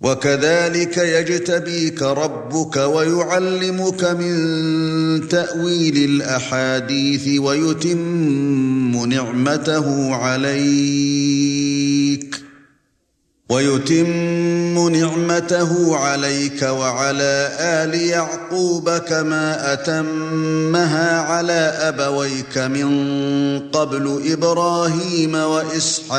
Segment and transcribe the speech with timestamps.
[0.00, 11.58] وكذلك يجتبيك ربك ويعلمك من تأويل الأحاديث ويتم نعمته عليك
[13.50, 22.88] ويتم نعمته عليك وعلى آل يعقوب كما أتمها على أبويك من
[23.70, 26.18] قبل إبراهيم وإسحاق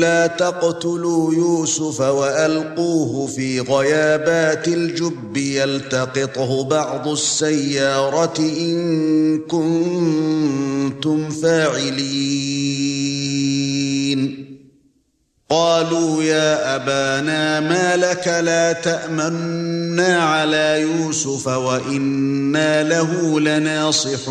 [0.00, 12.60] لا تقتلوا يوسف وألقوه في غيابات الجب يلتقطه بعض السيارة إن كنتم فاعلين.
[15.50, 24.30] قالوا يا أبانا ما لك لا تأمنا على يوسف وإنا له لناصحون.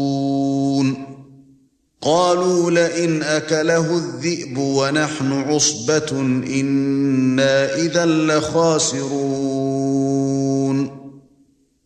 [2.01, 9.61] قالوا لئن أكله الذئب ونحن عصبة إنا إذا لخاسرون.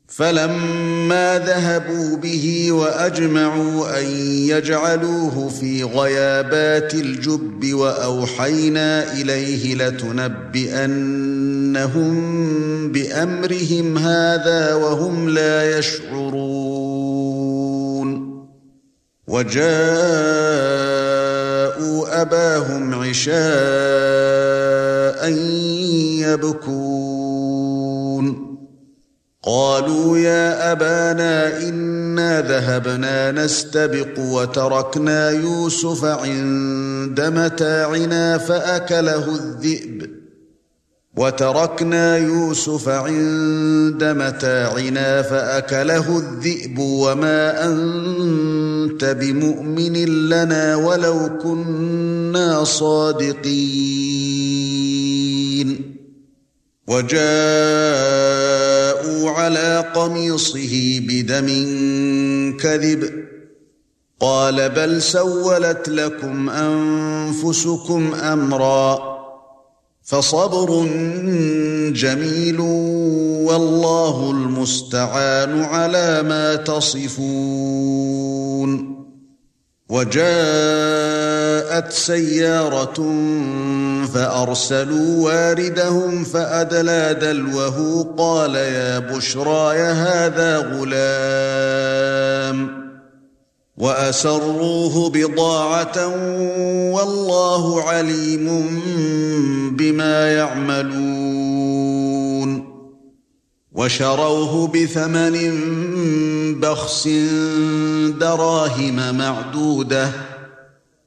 [0.08, 4.06] فلما ذهبوا به وأجمعوا أن
[4.48, 10.92] يجعلوه في غيابات الجب وأوحينا إليه لتنبئنهم
[12.92, 16.75] بأمرهم هذا وهم لا يشعرون.
[19.28, 19.66] وجاءوا
[22.22, 23.36] أباهم عشاء
[26.22, 27.46] يبكون.
[29.44, 40.05] قالوا يا أبانا إنا ذهبنا نستبق وتركنا يوسف عند متاعنا فأكله الذئب.
[41.18, 49.94] وتركنا يوسف عند متاعنا فأكله الذئب وما أنت بمؤمن
[50.30, 54.06] لنا ولو كنا صادقين.
[56.88, 57.20] وجاءوا
[59.30, 61.48] على قميصه بدم
[62.58, 63.26] كذب
[64.20, 69.15] قال بل سولت لكم أنفسكم أمرا
[70.06, 70.86] فصبر
[71.92, 72.60] جميل
[73.50, 78.16] والله المستعان على ما تصفون.
[79.90, 83.14] وجاءت سيارة
[84.14, 92.06] فأرسلوا واردهم فأدلى دلوه قال يا بشرى هذا غلام.
[93.78, 96.08] وأسروه بضاعة
[96.92, 98.70] والله عليم
[99.78, 101.46] بما يعملون.
[103.72, 105.62] وشروه بثمن
[106.60, 107.08] بخس
[108.20, 110.12] دراهم معدودة.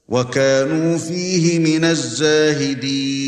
[0.08, 3.27] وكانوا فيه من الزاهدين.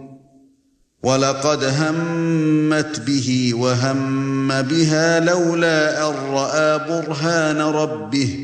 [1.03, 8.39] ولقد همت به وهم بها لولا أن رأى برهان ربه.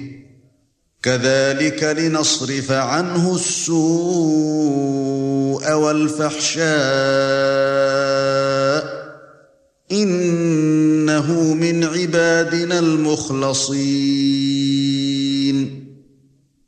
[1.03, 3.77] كذلك لنصرف عنه السوء
[5.71, 6.67] والفحشاء.
[9.91, 14.86] إنه من عبادنا المخلصين.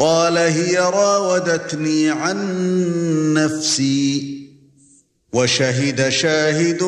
[0.00, 2.38] قال هي راودتني عن
[3.34, 4.40] نفسي
[5.32, 6.82] وشهد شاهد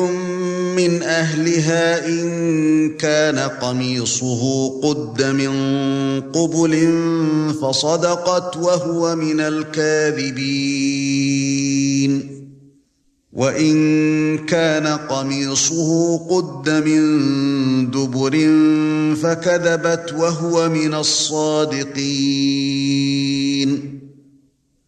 [0.75, 5.51] من أهلها إن كان قميصه قد من
[6.21, 6.73] قبل
[7.61, 10.73] فصدقت وهو من الكاذبين.
[13.33, 18.31] وإن كان قميصه قد من دبر
[19.15, 22.03] فكذبت وهو من الصادقين.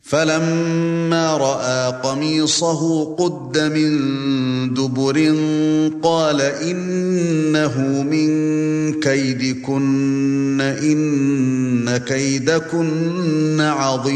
[0.05, 5.35] فَلَمَّا رَأَىٰ قَمِيصَهُ قُدَّ مِن دُبُرٍ
[6.03, 8.29] قَالَ إِنَّهُ مِن
[8.99, 14.15] كَيْدِكُنَّ إِنَّ كَيْدَكُنَّ عَظِيمٌ.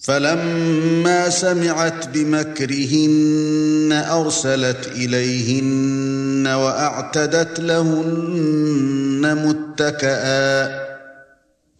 [0.00, 10.80] فلما سمعت بمكرهن أرسلت إليهن وأعتدت لهن متكئا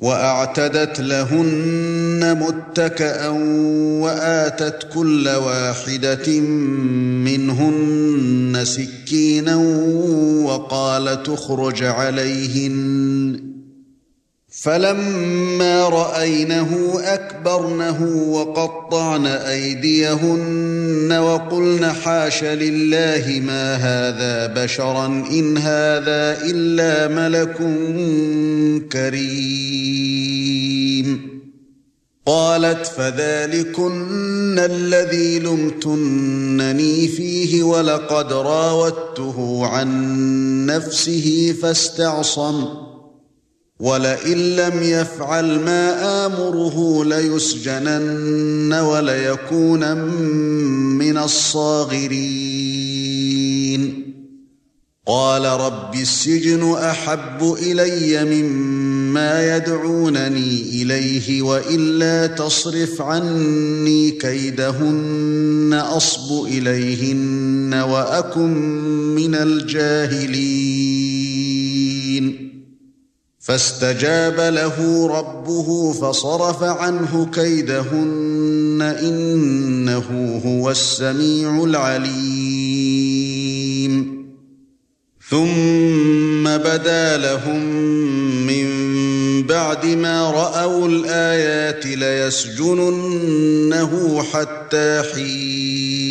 [0.00, 3.28] وأعتدت لهن متكئا
[4.00, 6.40] وآتت كل واحدة
[7.28, 9.56] منهن سكينا
[10.44, 13.59] وقالت اخرج عليهن.
[14.62, 27.56] فَلَمَّا رَأَيْنَهُ أَكْبَرْنَهُ وَقَطَّعْنَ أَيْدِيَهُنَّ وَقُلْنَ حَاشَ لِلَّهِ مَا هَذَا بَشَرًا إِنْ هَذَا إِلَّا مَلَكٌ
[28.92, 30.00] كَرِيمٌ.
[32.26, 40.06] قالت فذلكن الذي لمتنني فيه ولقد راودته عن
[40.66, 42.89] نفسه فاستعصم.
[43.80, 49.94] ولئن لم يفعل ما آمره ليسجنن وليكون
[50.98, 52.70] من الصاغرين.
[55.06, 68.50] قال رب السجن أحب إلي مما يدعونني إليه وإلا تصرف عني كيدهن أصب إليهن وأكن
[69.14, 70.90] من الجاهلين.
[73.40, 83.00] فاستجاب له ربه فصرف عنه كيدهن إنه هو السميع العليم.
[85.30, 87.64] ثُمَّ بَدَا لَهُم
[88.46, 88.66] مِّن
[89.46, 93.02] بَعْدِ مَا رَأَوُا الْآيَاتِ لَيَسْجُنُنَّهُ
[94.22, 96.10] حَتَّىٰ حِينٍ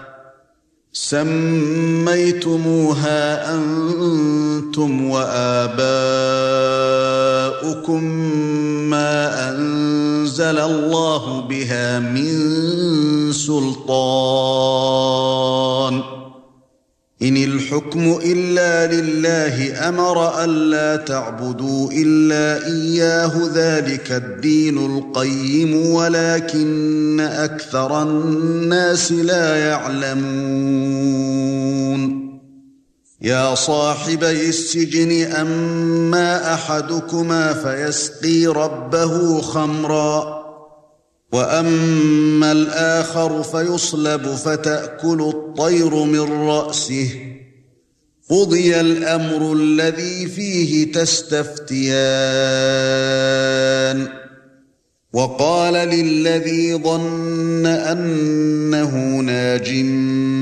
[0.93, 2.43] سميتموها
[3.55, 5.71] أنتم وآباؤكم
[8.91, 12.31] ما أنزل الله بها من
[13.31, 14.61] سلطان
[17.23, 29.11] إن الحكم إلا لله أمر ألا تعبدوا إلا إياه ذلك الدين القيم ولكن أكثر الناس
[29.11, 30.81] لا يعلمون.
[33.21, 40.40] يا صاحبي السجن أما أحدكما فيسقي ربه خمراً.
[41.31, 47.09] واما الآخر فيصلب فتاكل الطير من راسه
[48.29, 51.91] قضي الامر الذي فيه تستفتيان
[55.13, 59.73] وقال للذي ظن انه ناج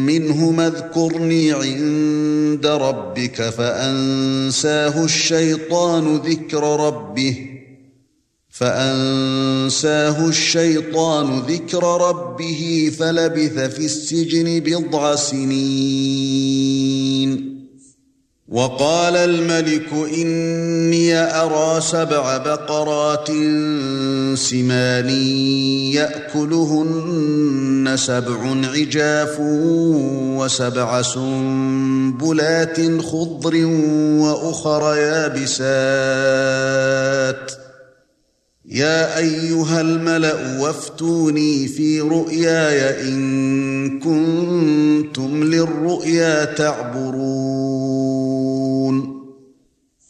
[0.07, 7.48] منه اذكرني عند ربك فانساه الشيطان ذكر ربه
[8.59, 16.59] فأنساه الشيطان ذكر ربه فلبث في السجن بضع سنين.
[18.49, 23.27] وقال الملك إني أرى سبع بقرات
[24.37, 25.09] سمان
[25.93, 29.37] يأكلهن سبع عجاف
[30.39, 33.65] وسبع سنبلات خضر
[34.19, 35.59] وأخر يابسات.
[38.71, 47.19] يا أيها الملأ وافتوني في رؤياي إن كنتم للرؤيا تعبرون.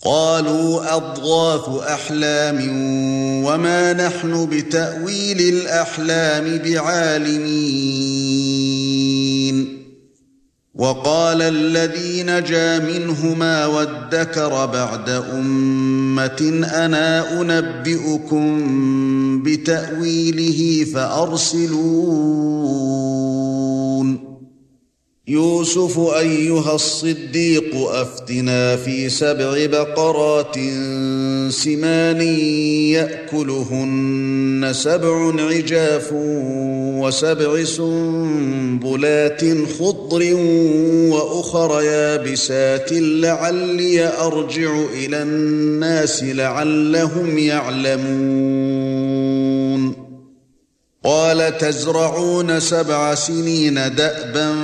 [0.05, 2.57] قالوا أضغاث أحلام
[3.45, 8.58] وما نحن بتأويل الأحلام بعالمين.
[10.79, 18.63] وقال الذي نجا منهما وادكر بعد أمة أنا أنبئكم
[19.43, 21.99] بتأويله فأرسلون.
[25.29, 30.55] يوسف أيها الصديق أفتنا في سبع بقرات
[31.49, 32.21] سمان
[32.97, 36.09] يأكلهن سبع عجاف
[37.01, 39.41] وسبع سنبلات
[39.79, 40.33] خضر
[41.13, 48.79] وأخر يابسات لعلي أرجع إلى الناس لعلهم يعلمون.
[51.03, 54.55] قال تزرعون سبع سنين دابا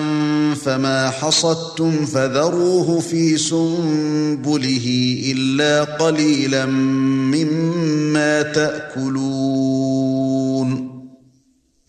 [0.55, 10.15] فما حصدتم فذروه في سنبله إلا قليلا مما تأكلون.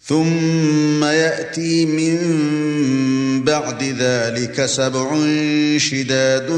[0.06, 2.18] ثم يأتي من
[3.44, 5.16] بعد ذلك سبع
[5.76, 6.50] شداد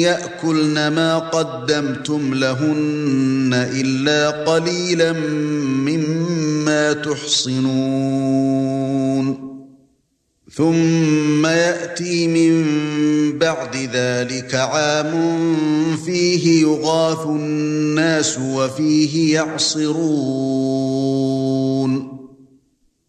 [0.00, 8.64] يأكلن ما قدمتم لهن إلا قليلا مما تحصنون.
[10.56, 12.62] ثُمَّ يَأْتِي مِن
[13.38, 15.12] بَعْدِ ذَلِكَ عَامٌ
[16.06, 20.24] فِيهِ يُغَاثُ النَّاسُ وَفِيهِ يَعْصِرُونَ.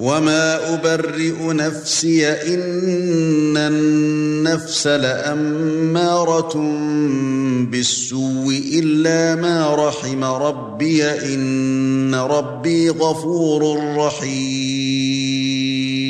[0.00, 6.54] وَمَا أُبَرِّئُ نَفْسِي إِنَّ النَّفْسَ لَأَمَّارَةٌ
[7.70, 15.23] بِالسُّوءِ إِلَّا مَا رَحِمَ رَبِّي إِنَّ رَبِّي غَفُورٌ رَّحِيمٌ.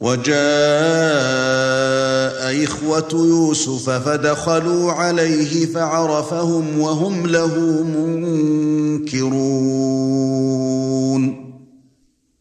[0.00, 0.30] وَجَاءَ
[2.64, 9.10] إِخْوَةُ يُوسُفَ فَدَخَلُوا عَلَيْهِ فَعَرَفَهُمْ وَهُمْ لَهُ مُنكِرُونَ.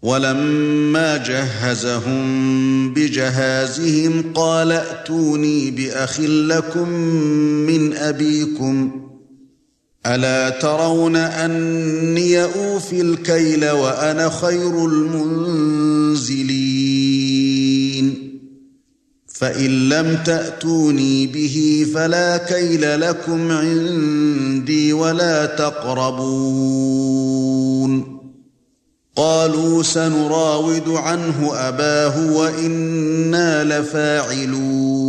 [0.01, 2.23] وَلَمَّا جَهَّزَهُم
[2.93, 6.89] بِجَهَازِهِمْ قَالَ ائْتُونِي بِأَخٍ لَّكُم
[7.67, 8.91] مِّنْ أَبِيكُمْ
[10.05, 15.89] أَلَا تَرَوْنَ أَنِّي أُوفِي الْكَيْلَ وَأَنَا خَيْرُ الْمُنزِلِينَ
[19.27, 26.79] فَإِن لَّمْ تَأْتُونِي بِهِ فَلَا كَيْلَ لَكُمْ عِندِي وَلَا تَقْرَبُونِ
[29.15, 34.99] قالوا سنراود عنه أباه وإنا لفاعلون.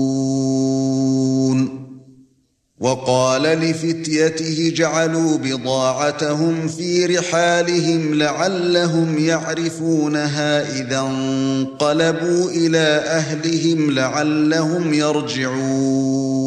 [2.81, 16.41] وقال لفتيته جعلوا بضاعتهم في رحالهم لعلهم يعرفونها إذا انقلبوا إلى أهلهم لعلهم يرجعون.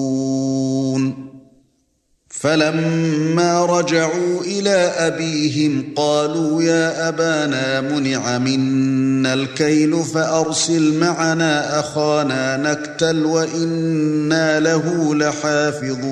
[2.43, 14.59] فَلَمَّا رَجَعُوا إِلَى أَبِيهِمْ قَالُوا يَا أَبَانَا مُنِعَ مِنَّا الْكَيْلُ فَأَرْسِلْ مَعَنَا أَخَانَا نَكْتَلْ وَإِنَّا
[14.59, 16.03] لَهُ لَحَافِظُونَ.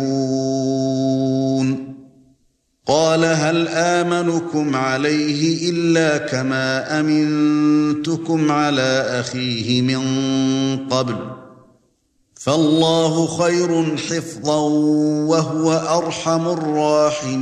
[2.88, 10.04] قَالَ هَلْ آمَنُكُمْ عَلَيْهِ إِلَّا كَمَا أَمِنْتُكُمْ عَلَى أَخِيهِ مِنْ
[10.88, 11.41] قَبْلُ؟
[12.46, 14.60] فالله خير حفظا
[15.30, 17.42] وهو أرحم الراحمين.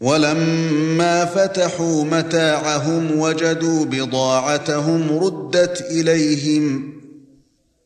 [0.00, 6.92] ولما فتحوا متاعهم وجدوا بضاعتهم ردت إليهم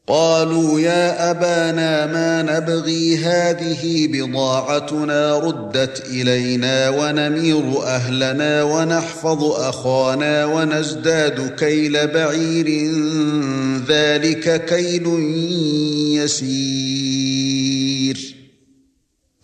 [0.08, 12.06] قالوا يا أبانا ما نبغي هذه بضاعتنا ردت إلينا ونمير أهلنا ونحفظ أخانا ونزداد كيل
[12.06, 12.92] بعير
[13.88, 15.06] ذلك كيل
[16.22, 18.35] يسير.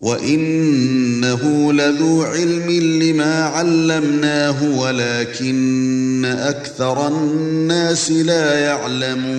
[0.00, 2.70] وَإِنَّهُ لَذُو عِلْمٍ
[3.02, 9.38] لِمَا عَلَّمْنَاهُ وَلَكِنَّ أَكْثَرَ النَّاسِ لَا يَعْلَمُونَ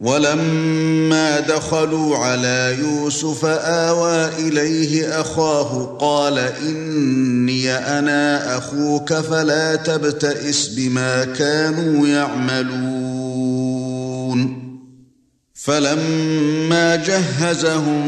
[0.00, 12.08] وَلَمَّا دَخَلُوا عَلَى يُوسُفَ آوَى إِلَيْهِ أَخَاهُ قَالَ إِنِّي أَنَا أَخُوكَ فَلَا تَبْتَئِسْ بِمَا كَانُوا
[12.08, 13.40] يَعْمَلُونَ
[15.64, 18.02] فَلَمَّا جَهَّزَهُم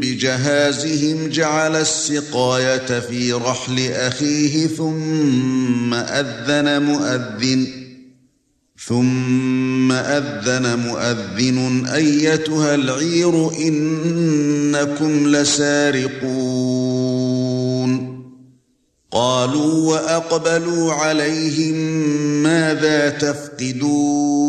[0.00, 7.66] بِجَهَازِهِمْ جَعَلَ السِّقَايَةَ فِي رَحْلِ أَخِيهِ ثُمَّ أَذَّنَ مُؤَذِّنٌ
[8.86, 16.38] ثُمَّ أَذَّنَ مُؤَذِّنٌ أَيَّتُهَا الْعِيرُ إِنَّكُمْ لَسَارِقُونَ
[19.10, 21.74] قَالُوا وَأَقْبَلُوا عَلَيْهِمْ
[22.42, 24.48] مَاذَا تَفْقِدُونَ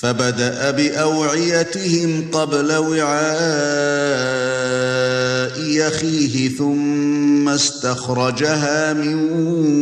[0.00, 3.18] فبدأ بأوعيتهم قبل وعاء
[5.60, 9.14] يخيه ثم استخرجها من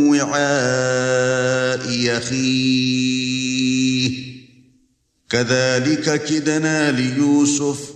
[0.08, 3.46] وعاء يخيه.
[5.30, 7.95] كذلك كدنا ليوسف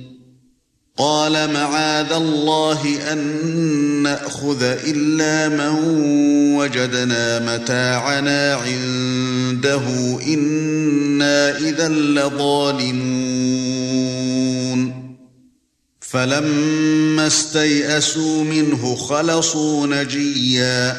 [0.97, 3.17] قال معاذ الله أن
[4.03, 5.75] نأخذ إلا من
[6.55, 9.81] وجدنا متاعنا عنده
[10.27, 13.31] إنا إذا لظالمون.
[15.99, 20.97] فلما استيئسوا منه خلصوا نجيا.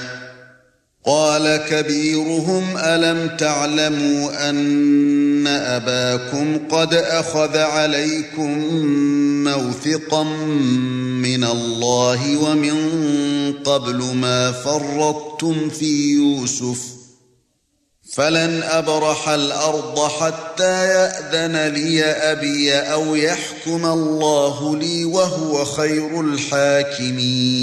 [1.07, 4.51] قال كبيرهم ألم تعلموا
[5.43, 8.59] ان اباكم قد اخذ عليكم
[9.45, 10.23] موثقا
[11.23, 12.75] من الله ومن
[13.65, 16.79] قبل ما فرطتم في يوسف
[18.13, 27.63] فلن ابرح الأرض حتى ياذن لي ابي أو يحكم الله لي وهو خير الحاكمين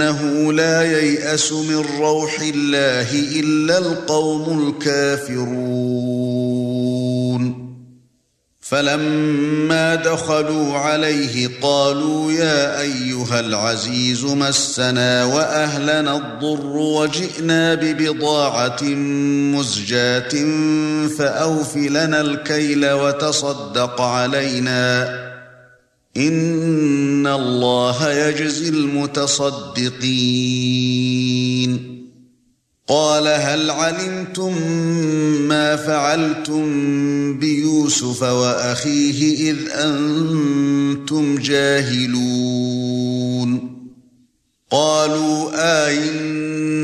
[0.00, 5.50] إنه لا ييأس من روح الله إلا القوم الكافرون.
[8.60, 18.82] فلما دخلوا عليه قالوا يا أيها العزيز مسنا وأهلنا الضر وجئنا ببضاعة
[19.54, 20.44] مزجاة
[21.18, 25.29] فاوف لنا الكيل وتصدق علينا.
[26.28, 30.10] إن الله يجزي المتصدقين.
[32.88, 34.52] قال هل علمتم
[35.48, 36.64] ما فعلتم
[37.38, 42.70] بيوسف وأخيه إذ أنتم جاهلون؟
[44.70, 45.50] قالوا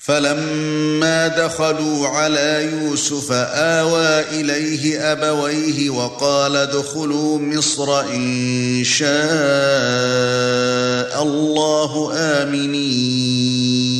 [0.00, 9.10] فَلَمَّا دَخَلُوا عَلَى يُوسُفَ آوَى إِلَيْهِ أَبَوَيْهِ وَقَالَ ادْخُلُوا مِصْرَ إِن شَاءَ
[11.22, 13.99] اللَّهُ آمِنِينَ.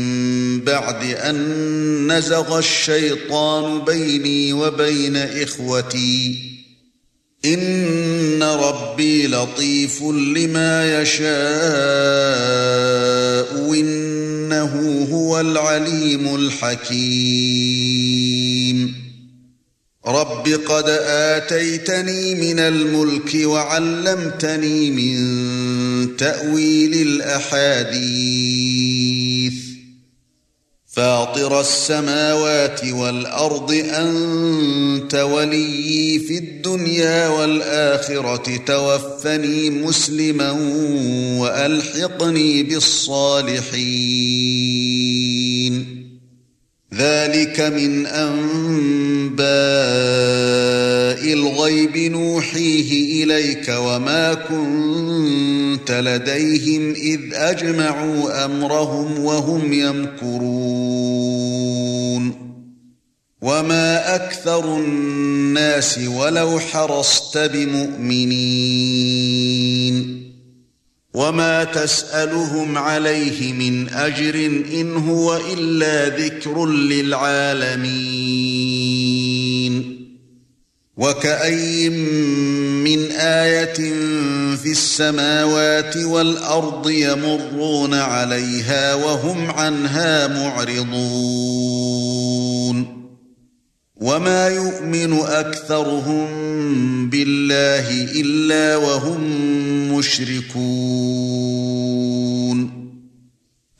[0.65, 1.35] بَعْدِ أَن
[2.11, 6.51] نَّزَغَ الشَّيْطَانُ بَيْنِي وَبَيْنَ إِخْوَتِي.
[7.45, 11.31] إِنَّ رَبِّي لَطِيفٌ لِّمَا يَشَاءُ
[13.73, 17.11] إِنَّهُ هُوَ الْعَلِيمُ الْحَكِيمُ.
[20.07, 28.60] رَبِّ قَدْ آتَيْتَنِي مِنَ الْمُلْكِ وَعَلَّمْتَنِي مِن تَأْوِيلِ الْأَحَادِيثِ.
[30.91, 38.57] فاطر السماوات والأرض أنت وليي في الدنيا والآخرة.
[38.65, 40.51] توفني مسلما
[41.39, 43.71] وألحقني بالصالحين.
[46.95, 49.41] ذلك من أنباء
[51.33, 60.81] الغيب نوحيه إليك وما كنت لديهم إذ أجمعوا أمرهم وهم يمكرون.
[63.41, 68.71] وما أكثر الناس ولو حرصت بمؤمنين.
[71.13, 74.35] وما تسالهم عليه من اجر
[74.73, 77.91] ان هو الا ذكر للعالمين
[80.97, 83.73] وكأي من آية
[84.55, 91.70] في السماوات والأرض يمرون عليها وهم عنها معرضون
[94.11, 96.27] وما يؤمن أكثرهم
[97.09, 99.21] بالله إلا وهم
[99.95, 101.61] مشركون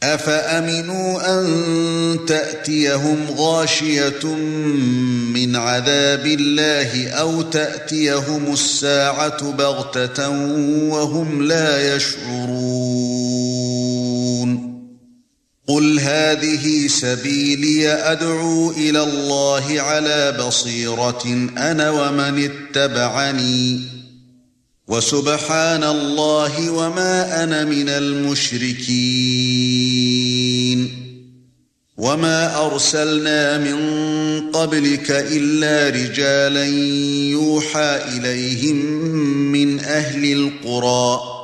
[0.03, 1.45] افامنوا ان
[2.27, 4.25] تاتيهم غاشيه
[5.33, 10.29] من عذاب الله أو تاتيهم الساعة بغته
[10.89, 13.20] وهم لا يشعرون
[15.71, 23.81] قل هذه سبيلي ادعو إلى الله على بصيره أنا ومن اتبعني
[24.87, 28.91] وسبحان الله وما أنا من المشركين
[31.97, 33.77] وما ارسلنا من
[34.51, 36.65] قبلك الا رجالا
[37.31, 38.75] يوحى اليهم
[39.51, 41.40] من أهل القرى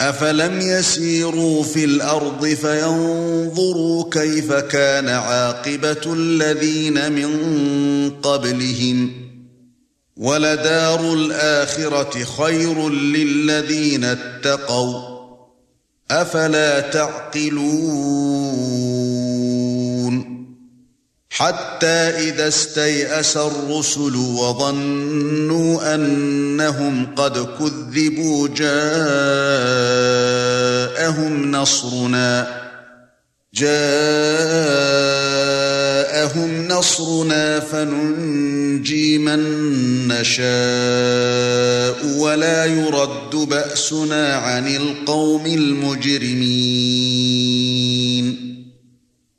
[0.00, 7.30] افلم يسيروا في الأرض فينظروا كيف كان عاقبه الذين من
[8.10, 9.12] قبلهم
[10.16, 15.20] ولدار الاخره خير للذين اتقوا
[16.10, 18.40] افلا تعقلون
[21.40, 28.70] حتى إذا استيأس الرسل وظنوا أنهم قد كذبوا جاءهم
[31.50, 32.60] نصرنا
[33.54, 33.70] جاءهم
[36.68, 39.40] نصرنا فننجي من
[40.08, 40.46] نشاء
[42.18, 46.80] ولا يرد بأسنا عن القوم المجرمين.